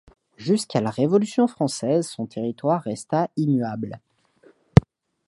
[0.37, 3.99] Jusqu'à la Révolution française, son territoire resta immuable.